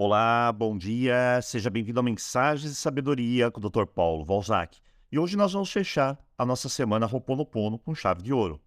[0.00, 3.84] Olá, bom dia, seja bem-vindo a Mensagens de Sabedoria com o Dr.
[3.84, 4.78] Paulo Valzac.
[5.10, 8.60] E hoje nós vamos fechar a nossa semana Roponopono com chave de ouro.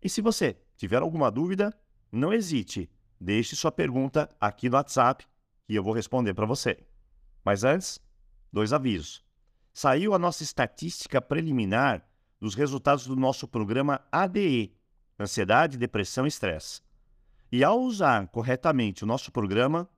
[0.00, 1.76] E se você tiver alguma dúvida,
[2.12, 2.88] não hesite,
[3.20, 5.26] deixe sua pergunta aqui no WhatsApp
[5.68, 6.78] e eu vou responder para você.
[7.44, 7.98] Mas antes,
[8.52, 9.24] dois avisos.
[9.74, 12.08] Saiu a nossa estatística preliminar
[12.38, 14.72] dos resultados do nosso programa ADE,
[15.18, 16.82] Ansiedade, Depressão e Estresse.
[17.50, 19.90] E ao usar corretamente o nosso programa,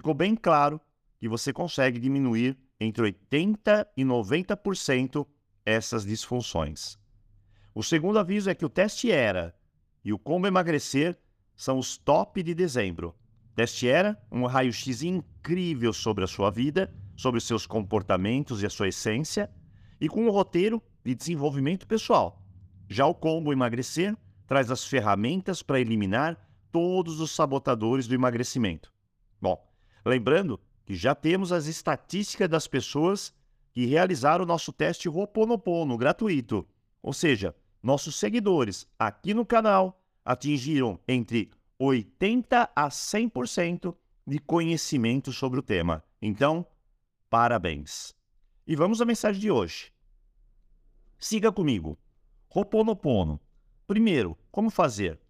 [0.00, 0.80] ficou bem claro
[1.18, 5.26] que você consegue diminuir entre 80% e 90%
[5.64, 6.98] essas disfunções.
[7.74, 9.54] O segundo aviso é que o teste ERA
[10.02, 11.18] e o Como Emagrecer
[11.54, 13.14] são os top de dezembro.
[13.54, 18.70] Teste ERA, um raio-x incrível sobre a sua vida, sobre os seus comportamentos e a
[18.70, 19.50] sua essência,
[20.00, 22.42] e com um roteiro de desenvolvimento pessoal.
[22.88, 26.38] Já o Combo Emagrecer traz as ferramentas para eliminar
[26.72, 28.90] todos os sabotadores do emagrecimento.
[29.38, 29.69] Bom,
[30.04, 33.34] Lembrando que já temos as estatísticas das pessoas
[33.72, 36.66] que realizaram o nosso teste Roponopono gratuito.
[37.02, 43.94] Ou seja, nossos seguidores aqui no canal atingiram entre 80 a 100%
[44.26, 46.04] de conhecimento sobre o tema.
[46.20, 46.66] Então,
[47.28, 48.14] parabéns.
[48.66, 49.92] E vamos à mensagem de hoje.
[51.18, 51.98] Siga comigo.
[52.48, 53.40] Roponopono.
[53.86, 55.20] Primeiro, como fazer?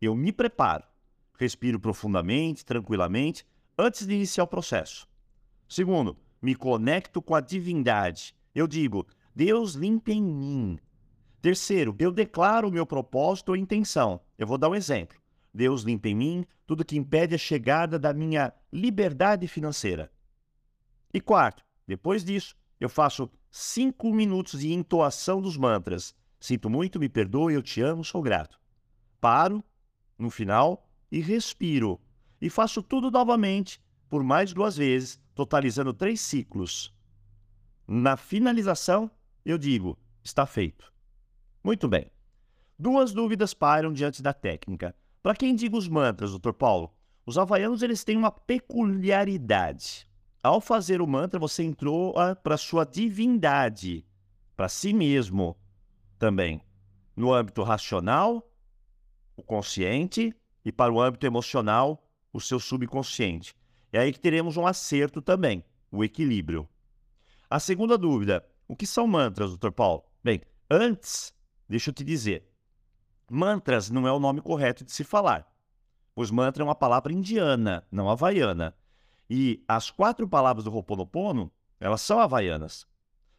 [0.00, 0.84] Eu me preparo.
[1.34, 3.44] Respiro profundamente, tranquilamente
[3.78, 5.08] antes de iniciar o processo.
[5.68, 8.34] Segundo, me conecto com a divindade.
[8.54, 10.78] Eu digo, Deus limpa em mim.
[11.40, 14.20] Terceiro, eu declaro o meu propósito ou intenção.
[14.36, 15.16] Eu vou dar um exemplo.
[15.54, 20.10] Deus limpa em mim tudo que impede a chegada da minha liberdade financeira.
[21.14, 26.14] E quarto, depois disso, eu faço cinco minutos de entoação dos mantras.
[26.40, 28.60] Sinto muito, me perdoe, eu te amo, sou grato.
[29.20, 29.64] Paro
[30.18, 32.00] no final e respiro
[32.40, 36.94] e faço tudo novamente por mais duas vezes, totalizando três ciclos.
[37.86, 39.10] Na finalização,
[39.44, 40.92] eu digo: está feito.
[41.62, 42.10] Muito bem.
[42.78, 44.94] Duas dúvidas pairam diante da técnica.
[45.22, 46.52] Para quem diga os mantras, Dr.
[46.52, 46.94] Paulo,
[47.26, 50.08] os havaianos eles têm uma peculiaridade.
[50.42, 54.06] Ao fazer o mantra, você entrou para sua divindade,
[54.56, 55.56] para si mesmo
[56.18, 56.60] também.
[57.16, 58.48] No âmbito racional,
[59.36, 60.34] o consciente,
[60.64, 63.54] e para o âmbito emocional, o seu subconsciente.
[63.92, 66.68] É aí que teremos um acerto também, o equilíbrio.
[67.48, 69.70] A segunda dúvida: o que são mantras, Dr.
[69.70, 70.04] Paulo?
[70.22, 71.34] Bem, antes,
[71.68, 72.46] deixa eu te dizer:
[73.30, 75.50] mantras não é o nome correto de se falar,
[76.14, 78.74] pois mantra é uma palavra indiana, não havaiana.
[79.30, 82.86] E as quatro palavras do Ho'oponopono, elas são havaianas.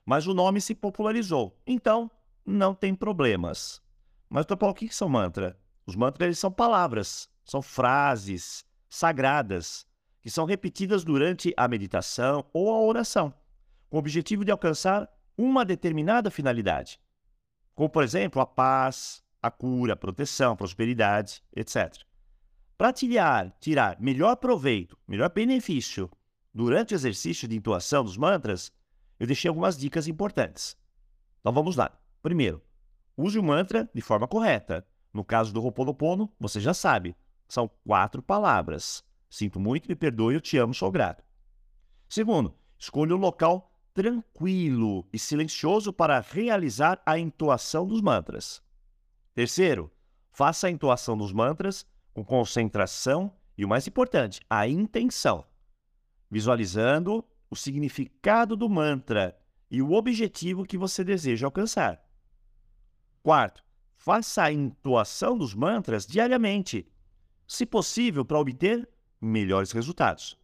[0.05, 2.09] Mas o nome se popularizou, então
[2.45, 3.81] não tem problemas.
[4.29, 4.55] Mas, Dr.
[4.55, 5.55] Paulo, o que são mantras?
[5.85, 9.85] Os mantras eles são palavras, são frases, sagradas,
[10.21, 13.33] que são repetidas durante a meditação ou a oração,
[13.89, 16.99] com o objetivo de alcançar uma determinada finalidade,
[17.73, 22.03] como, por exemplo, a paz, a cura, a proteção, a prosperidade, etc.
[22.77, 26.09] Para tirar, tirar melhor proveito, melhor benefício
[26.53, 28.71] durante o exercício de intuação dos mantras,
[29.19, 30.77] eu deixei algumas dicas importantes.
[31.39, 31.97] Então vamos lá.
[32.21, 32.61] Primeiro,
[33.15, 34.85] use o mantra de forma correta.
[35.13, 37.15] No caso do Ho'oponopono, você já sabe,
[37.49, 39.03] são quatro palavras.
[39.29, 41.23] Sinto muito, me perdoe, eu te amo, sou grato.
[42.07, 48.61] Segundo, escolha um local tranquilo e silencioso para realizar a entoação dos mantras.
[49.33, 49.91] Terceiro,
[50.31, 55.45] faça a entoação dos mantras com concentração e, o mais importante, a intenção,
[56.29, 59.37] visualizando o significado do mantra
[59.69, 62.01] e o objetivo que você deseja alcançar.
[63.21, 63.63] Quarto,
[63.97, 66.87] faça a entoação dos mantras diariamente
[67.49, 68.87] se possível, para obter
[69.19, 70.37] melhores resultados.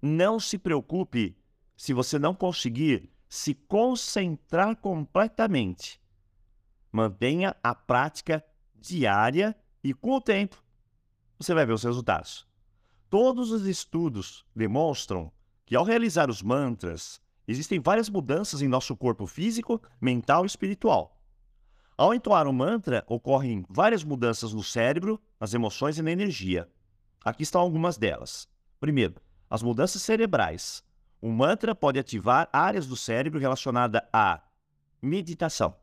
[0.00, 1.36] Não se preocupe
[1.76, 6.00] se você não conseguir se concentrar completamente.
[6.90, 8.42] Mantenha a prática
[8.74, 10.64] diária e, com o tempo,
[11.38, 12.48] você vai ver os resultados.
[13.10, 15.30] Todos os estudos demonstram
[15.66, 21.19] que, ao realizar os mantras, existem várias mudanças em nosso corpo físico, mental e espiritual.
[22.00, 26.66] Ao entoar um mantra, ocorrem várias mudanças no cérebro, nas emoções e na energia.
[27.22, 28.48] Aqui estão algumas delas.
[28.80, 29.16] Primeiro,
[29.50, 30.82] as mudanças cerebrais.
[31.20, 34.40] O mantra pode ativar áreas do cérebro relacionadas à
[35.02, 35.76] meditação,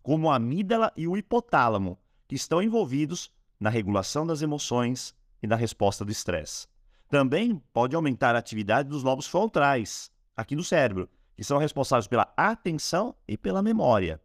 [0.00, 1.98] como a amígdala e o hipotálamo,
[2.28, 5.12] que estão envolvidos na regulação das emoções
[5.42, 6.68] e na resposta do estresse.
[7.08, 12.32] Também pode aumentar a atividade dos lobos frontais, aqui no cérebro, que são responsáveis pela
[12.36, 14.22] atenção e pela memória.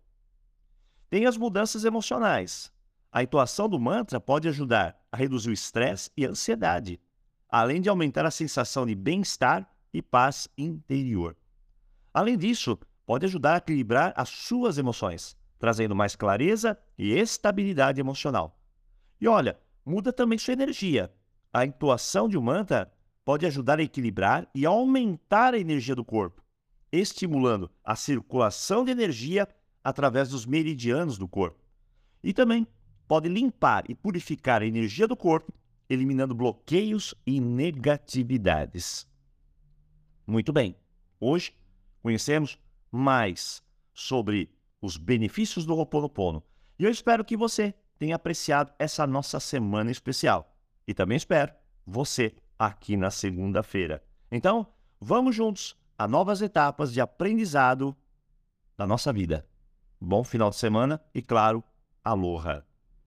[1.10, 2.72] Tem as mudanças emocionais.
[3.12, 7.00] A intuação do mantra pode ajudar a reduzir o estresse e a ansiedade.
[7.50, 11.36] além de aumentar a sensação de bem-estar e paz interior.
[12.14, 18.62] Além disso, pode ajudar a equilibrar as suas emoções, trazendo mais clareza e estabilidade emocional.
[19.20, 21.12] E olha, muda também sua energia.
[21.52, 22.92] A entoação de um mantra
[23.26, 26.44] pode ajudar a equilibrar e aumentar a energia do corpo,
[26.92, 29.48] estimulando a circulação de energia
[29.84, 31.60] através dos meridianos do corpo.
[32.24, 32.68] E também
[33.08, 35.54] pode limpar e purificar a energia do corpo,
[35.90, 39.08] eliminando bloqueios e negatividades.
[40.28, 40.76] Muito bem,
[41.20, 41.54] hoje
[42.02, 42.60] conhecemos
[42.92, 46.44] mais sobre os benefícios do Ho'oponopono
[46.80, 50.56] e eu espero que você tenha apreciado essa nossa semana especial.
[50.88, 51.52] E também espero
[51.86, 54.02] você aqui na segunda-feira.
[54.32, 54.66] Então,
[55.00, 57.94] vamos juntos a novas etapas de aprendizado
[58.78, 59.46] da nossa vida.
[60.02, 61.62] Bom final de semana e, claro,
[62.02, 62.69] aloha!